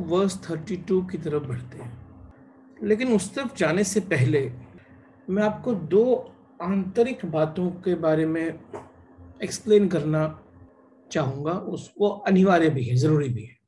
[0.00, 2.04] Verse 32 की तरफ़ बढ़ते हैं।
[2.82, 4.52] लेकिन उस तरफ़ जाने से पहले
[5.30, 8.58] मैं आपको दो आंतरिक बातों के बारे में
[9.42, 10.44] एक्सप्लेन करना
[11.12, 13.58] चाहूँगा। उसको अनिवार्य भी है, ज़रूरी भी है।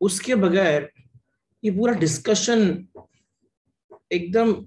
[0.00, 0.92] उसके बगैर
[1.64, 2.88] ये पूरा डिस्कशन
[4.12, 4.66] एकदम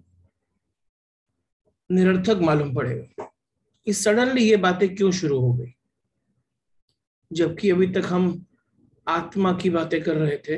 [1.91, 3.31] निरर्थक मालूम पड़ेगा
[3.85, 5.75] कि सडनली ये बातें क्यों शुरू हो गई?
[7.33, 8.45] जबकि अभी तक हम
[9.11, 10.57] आत्मा की बातें कर रहे थे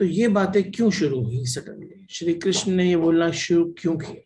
[0.00, 4.22] तो ये बातें क्यों शुरू हुई सडनली श्री कृष्ण ने ये बोलना शुरू क्यों किया?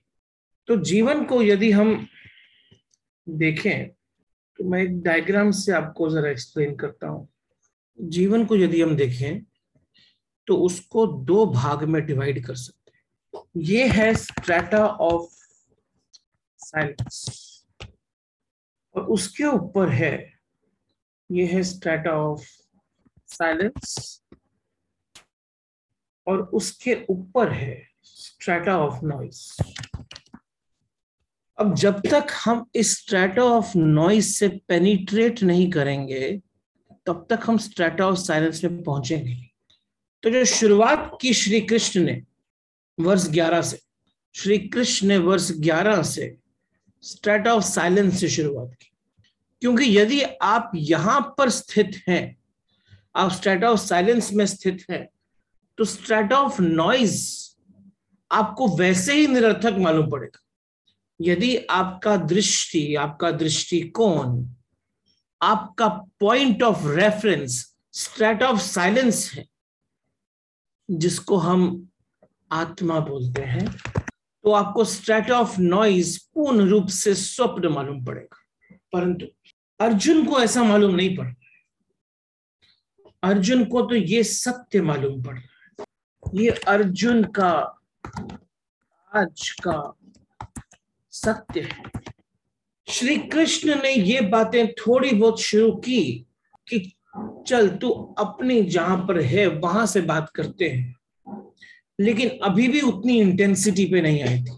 [0.68, 2.06] तो जीवन को यदि हम
[3.26, 3.88] देखें
[4.58, 7.28] तो मैं एक डायग्राम से आपको जरा एक्सप्लेन करता हूँ।
[7.98, 9.42] जीवन को यदि हम देखें
[10.48, 15.30] तो उसको दो भाग में डिवाइड कर सकते हैं। ये है स्ट्रेटा ऑफ़
[16.58, 17.64] साइलेंस
[18.94, 20.32] और उसके ऊपर है,
[21.30, 22.46] ये है स्ट्रेटा ऑफ़
[23.32, 24.22] साइलेंस
[26.26, 29.56] और उसके ऊपर है स्ट्रेटा ऑफ़ नॉइस
[31.58, 36.42] अब जब तक हम इस स्ट्रेटा ऑफ़ नॉइस से पेनिट्रेट नहीं करेंगे,
[37.06, 39.34] तब तक हम स्ट्रेटा ऑफ़ साइलेंस में पहुँचेंगे
[40.22, 42.22] तो जो शुरुआत की श्री कृष्ण ने
[43.00, 43.80] वर्ष 11 से,
[44.34, 46.38] श्री कृष्ण ने वर्ष 11 से
[47.02, 48.92] स्ट्रेटा ऑफ़ साइलेंस से शुरुआत की।
[49.60, 52.41] क्योंकि यदि आप यहाँ पर स्थित हैं
[53.14, 55.08] आप स्ट्रेटा ऑफ़ साइलेंस में स्थित है।
[55.78, 57.16] तो स्ट्रेटा ऑफ़ नॉइज़
[58.30, 60.38] आपको वैसे ही निरर्थक मालूम पड़ेगा।
[61.20, 64.44] यदि आपका दृष्टि, आपका दृष्टिकोण,
[65.42, 65.88] आपका
[66.20, 69.46] point of reference strata of silence है,
[70.88, 71.88] जिसको हम
[72.52, 73.66] आत्मा बोलते हैं
[74.44, 78.38] तो आपको स्ट्रेट ऑफ़ नॉइज़ पूर्ण रूप से स्वप्न मालूम पड़ेगा।
[78.92, 79.26] परंतु
[79.80, 81.32] अर्जुन को ऐसा मालूम नहीं पड़।
[83.22, 85.86] अर्जुन को तो ये सत्य मालूम पड़ रहा है।
[86.34, 87.80] ये अर्जुन का,
[89.14, 89.96] आज का
[91.10, 91.82] सत्य है।
[92.88, 96.26] श्री कृष्ण ने ये बातें थोड़ी बहुत शुरू की
[96.68, 96.92] कि
[97.46, 100.96] चल, तू अपनी जहाँ पर है, वहाँ से बात करते हैं।
[102.00, 104.52] लेकिन अभी भी उतनी इंटेंसिटी पे नहीं आई थी।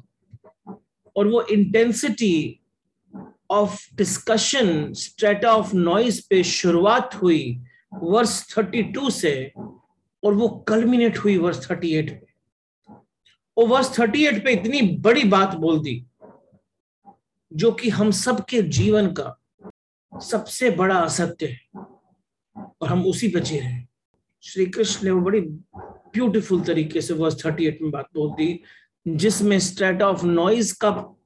[1.16, 2.60] और वो intensity
[3.50, 7.60] of discussion strata of noise पे शुरुआत हुई
[8.02, 9.52] वर्ष 32 से,
[10.24, 12.26] और वो कल्मिनेट हुई वर्ष 38 पे
[13.56, 16.06] और वर्ष 38 पे इतनी बड़ी बात बोल दी,
[17.52, 19.40] जो कि हम सबके जीवन का
[20.12, 21.60] सबसे बड़ा असत्य है,
[22.56, 23.82] और हम उसी पे जी रहे
[24.42, 28.60] श्री कृष्ण ने वो बड़ी ब्यूटीफुल तरीके से वर्ष 38 में बात बोल दी,
[29.08, 31.16] जिसमें स्ट्रेट ऑफ़ नॉइज़ का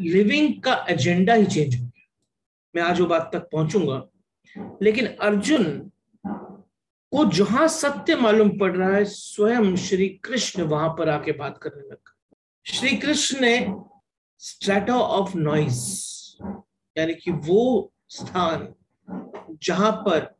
[0.00, 2.06] लिविंग का एजेंडा ही चेंज हो गया।
[2.74, 4.08] मैं आज वो बात तक पहुंचूँगा।
[4.82, 5.64] लेकिन अर्जुन
[6.24, 11.82] को जहाँ सत्य मालूम पड़ रहा है, स्वयं श्री कृष्ण वहाँ पर आके बात करने
[11.82, 12.14] लगा।
[12.66, 13.74] श्री कृष्ण ने
[14.40, 15.78] स्ट्रेटा ऑफ़ नॉइस
[16.96, 18.68] यानी कि वो स्थान
[19.62, 20.34] जहाँ पर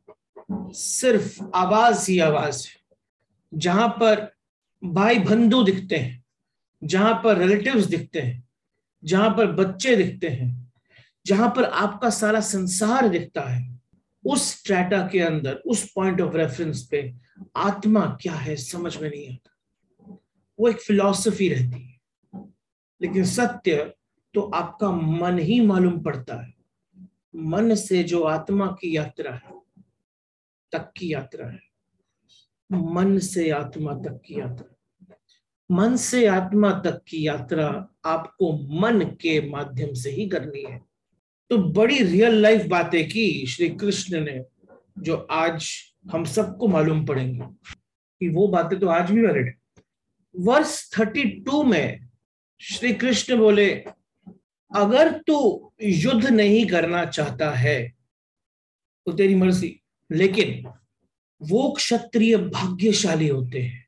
[0.73, 2.73] सिर्फ़ आवाज़ ही आवाज़ है,
[3.51, 4.27] जहाँ पर
[4.81, 6.23] भाई बंधु दिखते हैं,
[6.81, 8.47] जहाँ पर रिलेटिव्स दिखते हैं,
[9.03, 10.71] जहाँ पर बच्चे दिखते हैं,
[11.25, 13.67] जहाँ पर आपका सारा संसार दिखता है
[14.25, 17.13] उस स्ट्रेटा के अंदर, उस पॉइंट ऑफ़ रेफरेंस पे
[17.55, 19.55] आत्मा क्या है, समझ में नहीं आता।
[20.59, 21.99] वो एक फिलॉसफी रहती है।
[23.01, 23.93] लेकिन सत्य
[24.33, 26.53] तो आपका मन ही मालूम पड़ता है।
[27.35, 29.61] मन से जो आत्मा की यात्रा है,
[30.71, 31.59] तक की यात्रा है।
[32.71, 34.75] मन से आत्मा तक की यात्रा।
[35.71, 40.88] मन से आत्मा तक की यात्रा आपको मन के माध्यम से ही करनी है।
[41.49, 44.43] तो बड़ी रियल लाइफ बातें की श्री कृष्ण ने,
[44.99, 45.69] जो आज
[46.11, 49.55] हम सबको मालूम पड़ेंगे कि वो बातें तो आज भी वैलिड
[50.35, 52.07] वर्ष थर्टी टू में
[52.61, 53.69] श्री कृष्ण बोले,
[54.71, 57.77] अगर तू युद्ध नहीं करना चाहता है
[59.07, 59.79] तो तेरी मर्ज़ी।
[60.09, 60.71] लेकिन
[61.41, 63.85] वो क्षत्रिय भाग्यशाली होते हैं,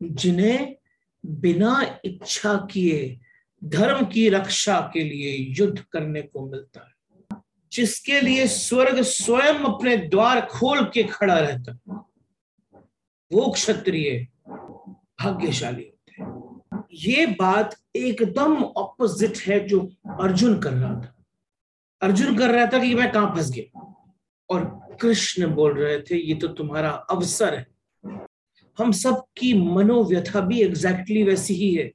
[0.00, 0.76] जिन्हें
[1.24, 3.20] बिना इच्छा किए
[3.64, 6.94] धर्म की रक्षा के लिए युद्ध करने को मिलता है।
[7.72, 11.78] जिसके लिए स्वर्ग स्वयं अपने द्वार खोल के खड़ा रहता
[13.32, 14.28] वो क्षत्रिय
[15.20, 16.54] भाग्यशाली होते हैं।
[16.92, 21.24] ये बात एकदम ऑपोजिट है जो अर्जुन कर रहा था।
[22.02, 23.80] अर्जुन कर रहा था कि मैं कहाँ फंस गया?
[24.50, 27.66] और कृष्ण बोल रहे थे, ये तो तुम्हारा अवसर है।
[28.78, 31.92] हम सब की मनोव्यथा भी एग्जैक्टली exactly वैसी ही है।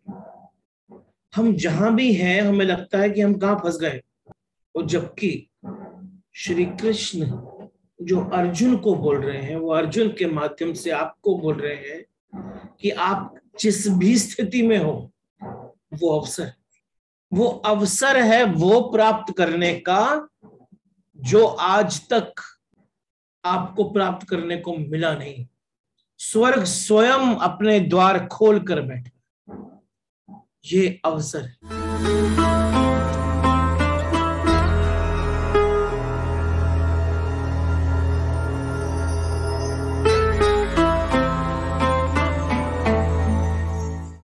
[1.35, 4.01] हम जहाँ भी हैं, हमें लगता है कि हम कहाँ फंस गए।
[4.75, 5.49] और जबकि
[6.33, 7.25] श्री कृष्ण
[8.01, 12.05] जो अर्जुन को बोल रहे हैं, वो अर्जुन के माध्यम से आपको बोल रहे हैं
[12.81, 15.11] कि आप जिस भी स्थिति में हो,
[15.93, 16.53] वो अवसर
[17.33, 20.27] वो अवसर है वो प्राप्त करने का
[21.17, 22.33] जो आज तक
[23.45, 25.47] आपको प्राप्त करने को मिला नहीं।
[26.17, 29.11] स्वर्ग स्वयं अपने द्वार खोल कर बैठे।
[30.65, 32.68] ये अवसर है।